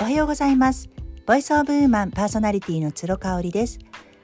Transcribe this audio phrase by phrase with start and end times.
[0.00, 0.88] おはようございます。
[1.26, 3.80] ボイスオブウーマンパーソナリティの鶴香織です。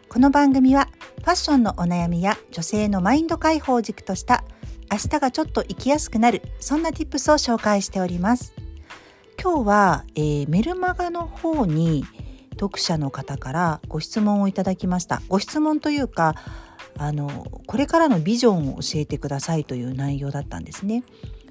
[0.08, 0.88] この番組は
[1.18, 4.44] ファッションのお悩みや女性のマインド解放軸とした
[4.92, 8.54] 明日がちょっと生きやすくなるそんな tips を紹介しております。
[9.42, 12.04] 今日は、えー、メルマガの方に
[12.52, 15.22] 読者の方からご質問をいただきました。
[15.28, 16.36] ご質問というか
[16.96, 21.02] あのこれからのビジョンを教えてくださいという内容だったんですね。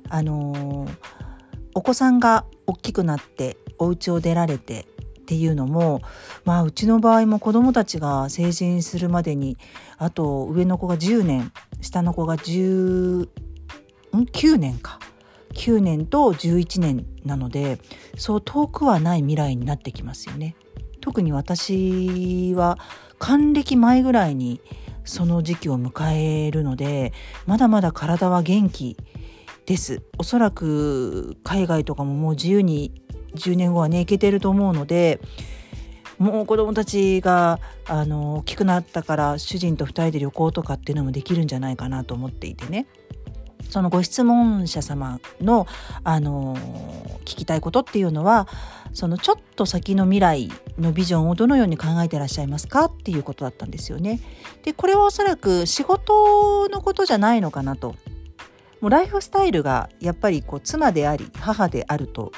[0.07, 0.87] あの
[1.75, 4.87] お子さんが大きくなってお家を出られて
[5.21, 6.01] っていうのも
[6.45, 9.57] まあうちの場合も子どもたちが成人するまでに
[9.97, 13.29] あと上の子が10年下の子が10
[14.13, 14.99] 9年か。
[15.53, 17.79] 9年と11年なので
[18.17, 20.55] そう遠くはない未来になってきますよね。
[20.99, 22.79] 特に私は
[23.19, 24.61] 還暦前ぐらいに
[25.05, 27.13] その時期を迎えるので
[27.45, 28.97] まだまだ体は元気
[29.65, 30.01] です。
[30.17, 33.02] おそらく海外とかももう自由に
[33.35, 35.19] 10年後はね行けてると思うので
[36.17, 42.85] もう子供たちがあの大きくなったから主人と2人で旅行とかっていうのもできるんじゃないかなと思っていてね
[43.69, 45.65] そのご質問者様の
[46.03, 46.55] あの
[47.25, 48.47] 聞きたいことっていうのは
[48.93, 54.19] そのちょっと先の未来のビジョンをどのように考えてらっしゃいますかっていうことだったんですよね。
[54.63, 57.95] でこれはおそらく仕事のことじゃないのかなと。
[58.79, 62.33] もうライフスタイルがやっぱりこう妻であり母であると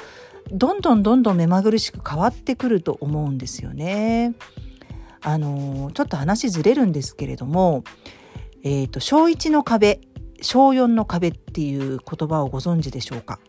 [0.50, 4.34] どんどんどんどん目まぐるしく変わってくると思うんですよね。
[5.22, 7.82] あのちょっと話ずれるんですけれども、
[8.62, 10.00] えーと、小1の壁
[10.40, 13.40] 小4の壁っていう言葉をご存知でしょうか？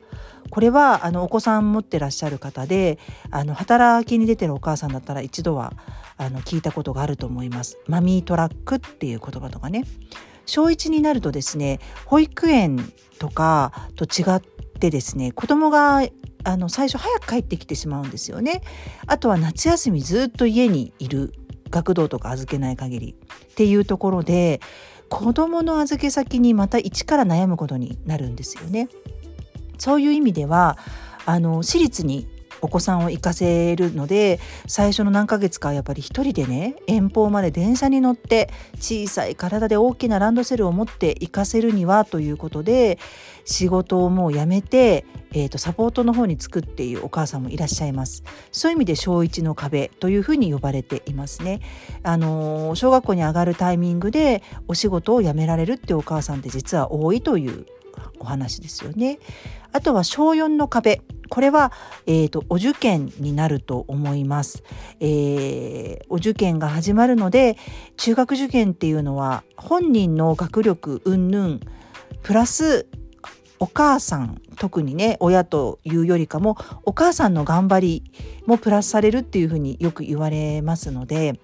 [0.49, 2.97] これはあのお子さん持ってらっしゃる方で
[3.29, 5.73] あの働きに出てるお母さんだったら一度は
[6.17, 7.77] あの聞いたことがあると思います。
[7.87, 9.83] マミートラックっていう言葉とかね。
[10.45, 14.41] 小1になるとですね保育園とかと違っ
[14.79, 16.01] てですね子供が
[16.47, 18.61] あの最初早く帰ってきてしまうんですよね。
[19.05, 21.33] あとは夏休みずっと家にいる
[21.69, 23.15] 学童とか預けない限り
[23.51, 24.61] っていうところで
[25.09, 28.87] 子どもの預け先にまた一から悩むことになるんですよね。
[29.77, 30.77] そういう意味では
[31.25, 32.29] あの私立に
[32.61, 42.99] お子さんを行かせるので最初の何ヶ月かやっぱり一人でね遠方まで電車に乗って小さい体で大きなランドセルを持って行かせるにはということで
[43.45, 51.61] 仕事をもう辞めて、えーと、サポートの方につくっていうお母さんもいらっしゃいますそういう意味で小1の壁というふうに呼ばれていますね
[52.03, 57.65] あの小学校に上がるタイミングでお仕事を辞められるってお母さんって実は多いという
[58.19, 59.19] お話ですよね。
[59.71, 61.01] あとは小4の壁。
[61.27, 61.71] これは、
[62.05, 64.63] えーと、お受験になると思います、
[64.99, 67.57] えー、お受験が始まるので
[67.97, 71.59] 中学受験っていうのは本人の学力云々
[72.23, 72.87] プラス
[73.59, 78.11] お母さん特にね親というよりかもお母さんの頑張り
[78.45, 81.39] もプラスされるっていうふうによく言われますので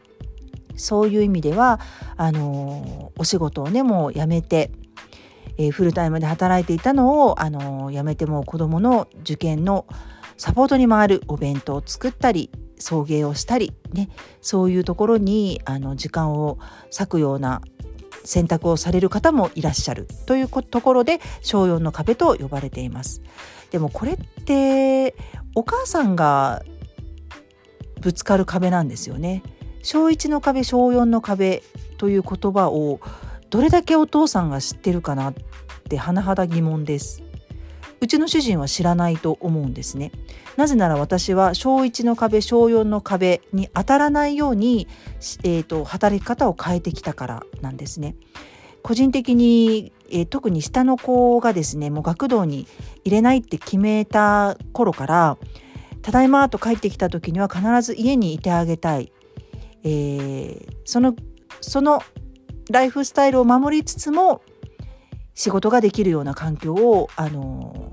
[0.75, 1.79] そういう意味では
[2.17, 4.71] あのお仕事をねもう辞めて
[5.57, 9.85] えー、フルタイムで働いていたのを、あのー、辞めても子どもの受験の
[10.37, 12.49] サポートに回るお弁当を作ったり
[12.79, 14.09] 送迎をしたり、ね、
[14.41, 16.57] そういうところにあの時間を
[16.91, 17.61] 割くような
[18.25, 23.21] 選択をされる方もいらっしゃるというところで小4の壁と呼ばれています。
[23.71, 25.15] でもこれって
[25.55, 26.63] お母さんが
[27.99, 29.43] ぶつかる壁なんですよね。
[29.81, 31.63] 小1の壁小4の壁
[31.97, 32.99] という言葉を
[33.53, 35.33] どれだけお父さんが知ってるかなっ
[35.87, 37.21] て甚だ疑問です。
[38.01, 40.11] うちの主人は知らないと思うんですね。
[40.57, 44.87] なぜなら私は小1の壁小4の壁に当たらないように、
[45.43, 48.15] えーと、働き方を変えてきたからなんですね。
[48.81, 52.65] 個人的に、えー、特に下の子がですねもう学童に
[53.05, 55.37] 入れないって決めた頃から
[56.01, 59.11] 「ただいま」と帰ってきた時には必ず家にいてあげたい、
[59.83, 61.15] えー、その
[61.61, 62.01] その
[62.69, 64.41] ライフスタイルを守りつつも
[65.35, 67.91] 仕事ができるような環境をあの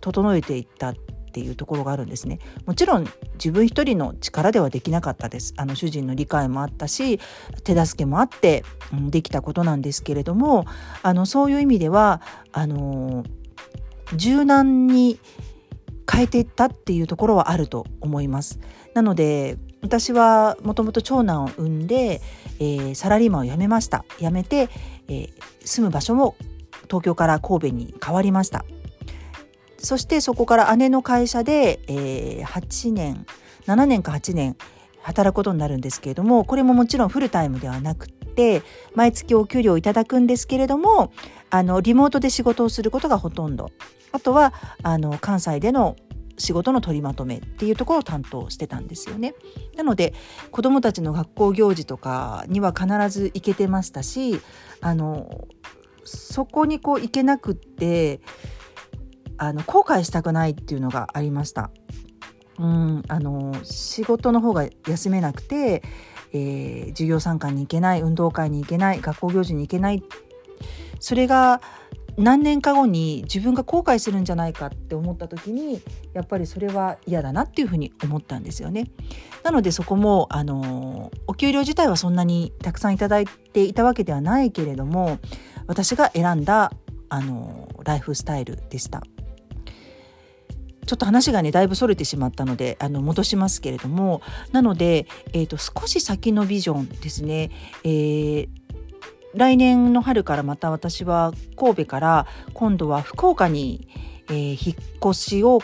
[0.00, 0.94] 整えていったっ
[1.32, 7.20] ていうところがあるんですねもちろん自分一人の力ではできなかったですあの主人の理解もあったし
[7.64, 10.64] 手助けもあって、うん、できたことなんですけれども
[11.02, 12.22] あのそういう意味では
[12.52, 13.24] あの
[14.14, 15.18] 柔軟に
[16.10, 18.60] 変えていったっていうところはあると思います。
[18.94, 22.22] なので私はもともと長男を産んで、
[22.58, 24.04] えー、サラリーマンを辞めました。
[24.18, 24.68] 辞めて、
[25.08, 25.30] えー、
[25.64, 26.36] 住む場所も
[26.84, 28.64] 東京から神戸に変わりました。
[29.78, 33.26] そしてそこから姉の会社で、えー、8年
[33.66, 34.56] 7年か8年
[35.02, 38.62] 働くことになるんですけれどもこれももちろんフルタイムではなくて
[38.94, 41.12] 毎月お給料をいただくんですけれども
[41.50, 43.70] あのリモートで仕事をすることがほとんど。
[44.12, 45.96] あとはあの関西での
[46.38, 49.34] 仕事の取りまとめっていうところを担当してたんですよね。
[49.76, 50.14] なので
[50.50, 54.40] 子どもたちの学校行事とかには必ず行けてましたし
[54.80, 55.48] あの
[56.04, 58.20] そこにこう行けなくって
[59.38, 61.70] あの後悔したくないっていうのがありました。
[62.58, 65.82] うんあの仕事の方が休めなくて、
[66.32, 70.02] えー、授業参観に行けない運動会に行けない学校行事に行けない
[71.00, 71.60] それが
[72.16, 75.82] 何年か後に自分が後悔するんじゃないかって思った時に
[76.14, 78.90] やっぱりそれは嫌だなっていうふうに思ったんですよね。
[79.42, 85.18] なのでそこもあのお給料自体はそんなにたくさんいただいていたわけではないけれども
[85.66, 86.72] 私が選んだ
[87.08, 89.02] あのライフスタイルでした。
[90.86, 94.22] ちょっと話がねだいぶそれてしまったのであの戻しますけれども
[94.52, 97.50] なので、えーと、少し先のビジョンですね、
[97.82, 98.48] えー、
[99.36, 103.86] 来年の春からまた私は神戸から今度は福岡に、
[104.28, 105.60] えー、引っ越しを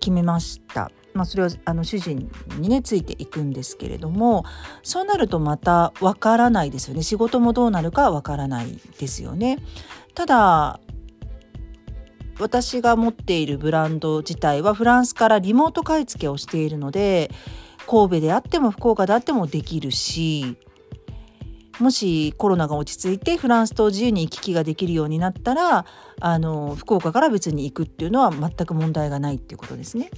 [0.00, 0.90] 決めました。
[1.14, 2.28] まあ、それはあの主人
[2.58, 4.44] にねついていくんですけれども
[4.82, 9.58] そうなるとまたわからないですよね仕事もどうなるかわからないですよね。
[10.14, 10.80] ただ
[12.40, 17.30] 私が持っているブランド自体はフランスからリモート買い付けをしているので
[17.86, 20.56] 神戸であっても福岡であってもできるし
[21.80, 25.86] もしコロナが落ち着いてフランスと自由に行き来ができるようになったら
[26.20, 30.10] あの福岡から別に行くっていうのは全く問題がないっていうことですね。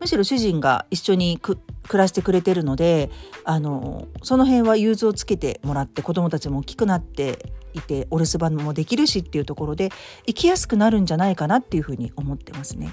[0.00, 1.58] むしろ主人が一緒に暮
[1.92, 3.10] らしてくれてるので
[3.44, 9.90] あのその辺は融通をつけてもらって子どもたちも大きくなっていてお留守番もできるしっていうところで
[10.26, 12.90] 生きやすくなるんじゃないかなっていうふうに思ってますね。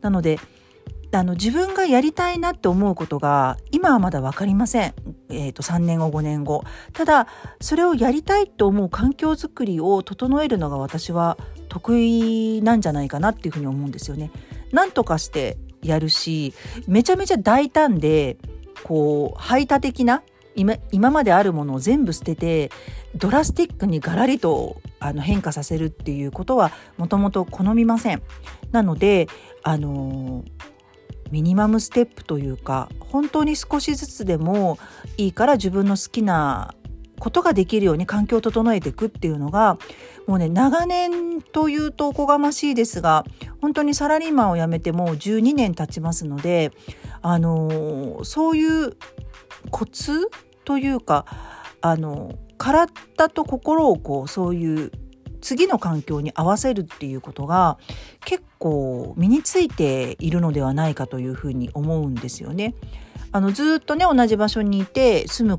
[0.00, 0.40] なので
[1.12, 4.94] あの自分がやりたいなって思うことが今はまだ分かりません、
[5.28, 6.62] えーと、3年後5年後
[6.92, 7.26] ただ
[7.60, 11.36] それをやりたいと思う環境づくりを整えるのが私は
[11.68, 14.30] 得意なんじゃないかなっていうふうに思うんですよね。
[14.72, 16.54] なんとかしてやるし
[16.86, 18.36] めちゃめちゃ大胆で
[18.84, 20.22] こう排他的な
[20.54, 22.70] 今今まであるものを全部捨てて
[23.16, 28.22] ドラスティックにガラリとあの変化させるっていうことはもともと好みません。
[28.70, 29.28] なので
[29.62, 30.44] あの
[31.30, 34.78] ミニマムステップというか本当に少しずつでも
[35.16, 36.74] いいから自分の好きな
[37.20, 39.78] ことができるように環境を整えていくっていうのが
[40.26, 43.24] もうね長年というとおこがましいですが
[43.60, 46.72] 本当にサラリーマンを辞めてもう12年経ちますので
[47.20, 48.96] あのそういう
[49.70, 50.30] コツ
[50.64, 51.26] というか
[51.82, 52.88] あの体
[53.28, 54.92] と心をこうそういう
[55.40, 57.78] 次の環境に合わせるっていうことが
[58.24, 62.74] 結構身についているのではないかというふうに思うんですよね。
[63.32, 65.58] あのずっとね同じ場所にいて住む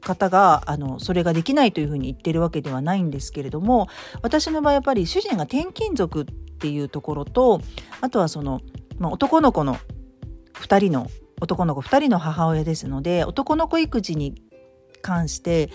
[0.00, 3.88] 方があのそれができないというふうに言ってるわけではないんですけれども
[4.22, 7.60] 私の場合やっぱり主人が転勤族っていうところと
[8.00, 8.60] あとはその、
[8.98, 9.78] まあ、男の子の
[10.54, 11.06] 2人の
[11.40, 14.34] 男の子2人の母親ですので男の子育児に
[15.00, 15.70] 関して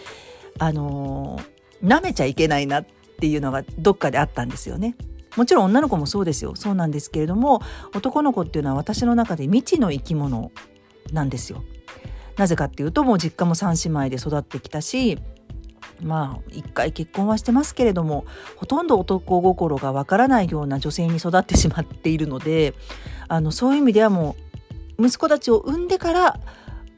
[0.60, 1.40] あの
[1.84, 2.86] 舐めちゃいけないなっ
[3.20, 4.96] ていうのがどっかであったんですよね。
[5.36, 7.62] もちろん女の子もそうですよそうなんですけれども
[7.94, 10.52] 男の子っていうのは私の中で未知の生き物
[11.14, 11.64] なんですよ。
[12.38, 15.18] なぜかっていうともう実家も3姉妹で育ってきたし
[16.02, 18.26] まあ一回結婚はしてますけれども
[18.56, 22.76] ほとんど男心がわからないような女性に育ってしまっているので
[23.28, 24.36] あのそういう意味ではも
[25.00, 26.40] う息子たちを産んでから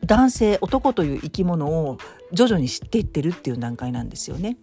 [0.06, 1.98] 男性男という生き物を
[2.32, 4.58] 徐々に知っていってるっていう段階なんですよね。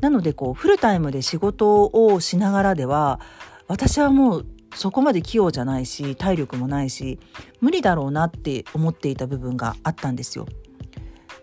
[0.00, 3.20] なのでこうフルタイムで仕事をしながらでは
[3.68, 7.18] 私はもうそこまで器用じゃないし体力もないし
[7.60, 10.46] 無理だろうなって思っていた部分があったんですよ。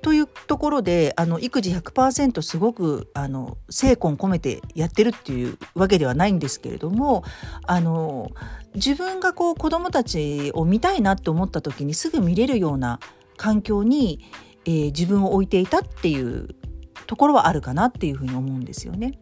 [0.01, 7.23] というところであの育児100%すごくあの精魂込めてやってるっていうわけではないんですけれども
[7.65, 8.31] あの
[8.75, 12.99] 自分がこう子どもたちを見たいなって思った時にすぐ見れるような
[13.35, 14.19] 環境に、
[14.65, 16.55] えー、自分を置いていたっていう
[17.07, 19.19] ところはあるかなっていうふうに思うんですよね。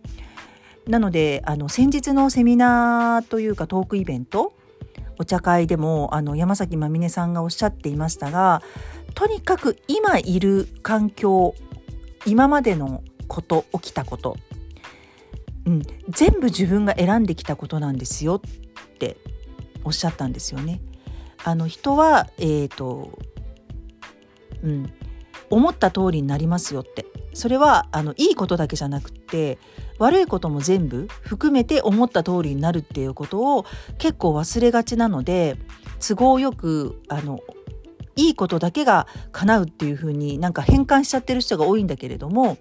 [0.88, 4.54] なのであの先日のセミナーというかトークイベント
[5.20, 8.62] お茶会でもあの山崎まみねさんがおっしゃっていましたが
[9.14, 11.56] とにかく今いる環境
[12.26, 14.38] 今までのこと起きたこと、
[15.66, 18.42] うん、全部自分が選んできたことなんですよっ
[19.00, 19.18] て
[19.84, 20.82] おっしゃったんですよね。
[21.44, 23.18] あの人は、えーと
[24.64, 24.94] うん、
[25.50, 29.60] 思った通りになりますよってそれはあのいいことだけじゃなくって
[30.00, 33.66] 悪いことも全部含めて思った通りになるっていうことを
[33.98, 35.58] 結構忘れがちなので
[36.06, 37.40] 都合よくあの
[38.16, 42.58] いいことだけが叶うっていうふうになんか変換しちゃってる人が多いんだけれども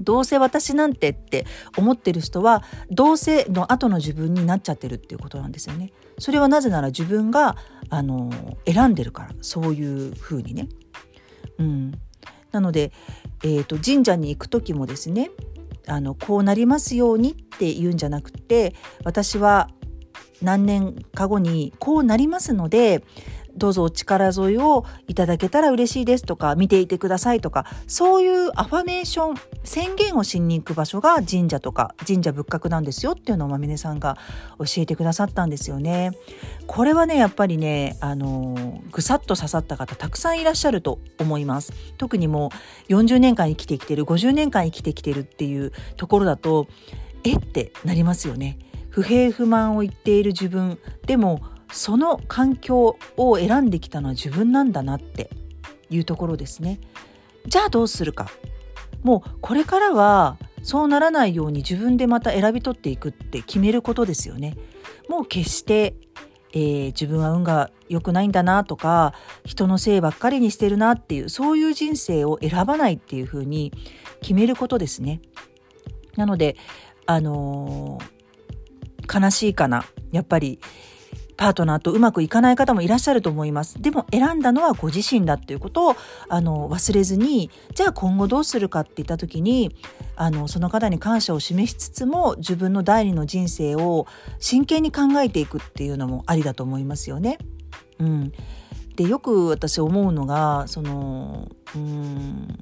[0.00, 5.92] どうせ私なんてって思ってる人はどうせの後の自分になっちゃってるっていうことなんですよね。
[6.18, 7.56] それはなぜなら自分が
[7.90, 8.30] あの
[8.66, 10.68] 選んでるからそういうふうにね。
[11.58, 11.92] うん、
[12.52, 12.92] なので、
[13.42, 15.30] えーと、神社に行く時もですね
[15.86, 19.70] あのこうなりますようにって言うんじゃなくて私は
[20.40, 23.04] 何年か後にこうなりますので
[23.56, 29.34] どうぞお力添えをいただけたら嬉しいですとか見ていてくださいとかそういうアファメーション
[29.64, 34.18] 宣言をしに行く場所が神社とか神社仏閣なんですよっていうのをまみねさんが
[34.58, 36.12] 教えてくださったんですよね。
[36.66, 41.72] これはねやっぱりねあのぐさっと刺さった方たくさんいらっしゃると思います。
[41.98, 42.50] 特にも
[42.88, 46.66] う40年間生きてきてる50年間生きてきてるっていうところだと
[47.24, 48.58] えってなりますよね。
[48.90, 51.40] 不平不満を言っている自分でも
[51.74, 55.28] その環境を選んできたのは自分なんだなって
[55.90, 56.78] いうところですね。
[57.46, 58.28] じゃあどうするか。
[59.02, 64.56] もうこれからはそうならないように自分でまた選び取っていくって決めることですよね。
[65.08, 65.96] もう決して、
[66.52, 69.12] えー、自分は運が良くないんだなとか
[69.44, 73.72] 人のせいばっかりにしてるなっていうそういう人生を選ばないっていうふうに
[74.20, 75.20] 決めることですね。
[76.16, 76.56] なので
[77.04, 80.60] あのー、悲しいかなやっぱり
[81.36, 83.80] パートナーとうまくいかない方もいらっしゃると思います。
[83.80, 85.96] でも選んだのはご自身だっていうことを
[86.28, 89.74] あの忘れずにじゃあ今後どうするかって言った時に
[90.16, 94.06] あのその方に感謝を示しつつも自分の第二の人生を
[94.38, 97.38] 真剣に考えていくっていうのもありだと思いますよね。
[97.98, 98.32] うん、
[98.96, 102.58] でよく私思うのがそのうん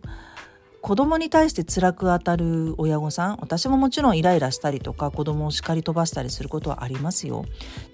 [0.83, 7.45] 子供に対して辛く当たる親御さん私ももちろんイライラしたりとか子供を叱り飛ばしたりすることはありますよ。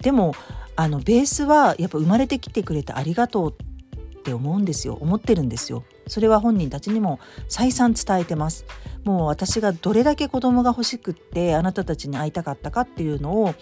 [0.01, 0.33] でも
[0.75, 4.97] あのベースはやっぱ生まれてきてくれてありがとうって思うんですよ。
[4.99, 5.83] 思ってるんですよ。
[6.07, 8.65] それは本人たちにも再三伝えてます。
[9.03, 13.53] もう私がどれだけ子供が欲しくってあなたたちに会いたかったかっていうのを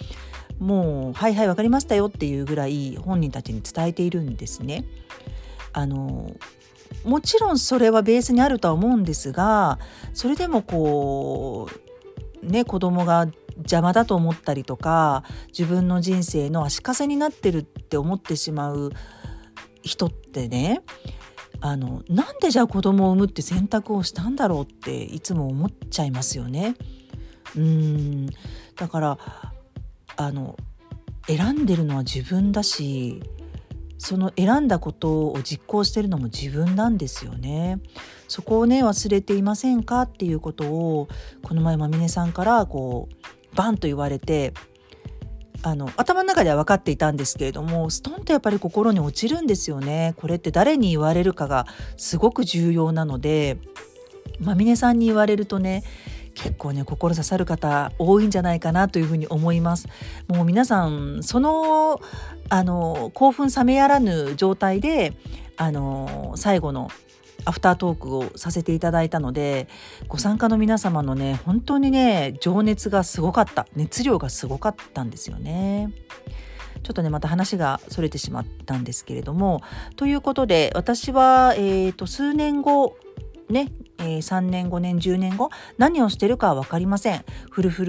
[0.60, 4.86] もうはいはい分かりましたよっていうぐらい本人たちに伝えているんですね。
[5.74, 6.32] あの
[7.04, 9.80] もちろんそれはベースにあるとは思うんですが
[10.14, 11.70] それでもこ
[12.44, 13.28] うね子供が
[13.58, 18.92] 邪魔だと思ったりとか自分の人生の足かせになってるって思ってしまう
[19.82, 20.82] 人ってね
[21.60, 26.76] あのなんでじゃあ子供を産むって選択をしたんだろうっていつも思っちゃいますよね。
[27.56, 28.28] うん
[28.76, 29.18] だから
[30.18, 30.56] あの
[31.26, 33.22] 選んでるのは自分だし
[33.98, 37.80] その選んだことを実行してるのも自分なんですよね。
[38.28, 41.08] そこをね忘れていませんかっていうことを
[41.42, 44.54] この前まみねさんからこうバンと言われて
[45.64, 50.14] あの頭の中では分かっていたんですけれどもストンとやっぱり心に落ちるんですよね。
[50.18, 53.58] これって誰に言われるかがすごく重要なので
[54.40, 55.84] まみねさんに言われるとね
[56.48, 59.90] 結構ね心刺さる方多いんじゃないかなというふうに思います。
[60.28, 62.00] もう皆さんその
[62.50, 65.14] あの興奮冷めやらぬ状態で
[65.58, 66.90] あの最後の
[67.44, 69.68] アフタートークをさせていただいたので
[70.08, 73.68] ご参加の皆様のね本当にね情熱がすごかった。
[73.76, 75.92] 熱量がすごかったんですよね。
[76.82, 79.62] ちょっとねまた話がそれてしまったんですけれども。
[79.98, 82.96] ということで私は、えーと数年後
[83.50, 87.26] ねえー、3年5年10年後何をしてるかは分かりません。
[87.50, 87.86] フルフ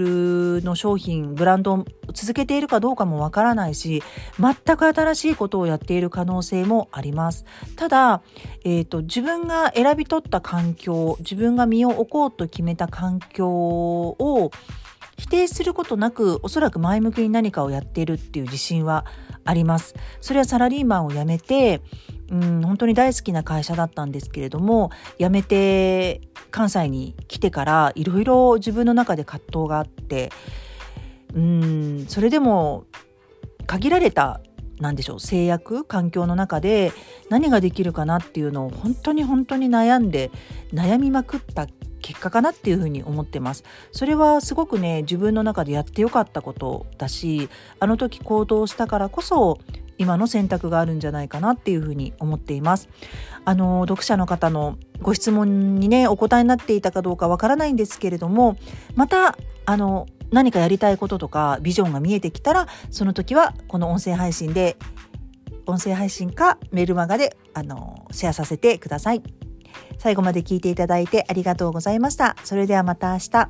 [0.57, 4.03] ルの商品ブランドを続けているかどうかも分からないし
[4.39, 7.45] 全く新しいことをやっている可能性もあります。
[7.75, 8.21] ただ、
[8.63, 14.51] えーと、自分が選び取った環境自分が身を置こうと決めた環境を
[15.17, 19.05] 否定することなくおそらく前向きに何かをやっているっていう自信は
[19.49, 19.95] あります。
[20.21, 21.81] それはサラリーマンを辞めて
[22.31, 30.31] うん本当に大好きな会社だったんですけれども辞めて関西に来てからいろいろ自分の中で葛藤があって
[31.33, 32.85] うんそれでも
[33.65, 34.41] 限られた
[34.79, 36.91] 何でしょう制約環境の中で
[37.29, 40.31] 何ができるかなっていうのを本当に本当に悩んで
[40.73, 41.67] 悩みまくった
[42.01, 43.63] 結果かなっていうふうに思ってます。
[43.91, 49.59] それはすごくね自分の中でやってよかったことだしあの時行動したからこそ
[49.97, 52.89] 今の選択があるんじゃないかなっていうふうに思っています。
[53.45, 58.57] あの読者の方のご質問にねお答えになっていたかどうかわからないんですけれども
[58.95, 64.77] またあの何かやりたいこととかビジョンが見えてきたらその時はこの音声配信で
[65.65, 69.38] 音声配信かメールマガであのシェアさせてください。
[69.97, 72.35] 最後まで聞いていただいてありがとうございました。
[72.43, 73.49] それではまた明日。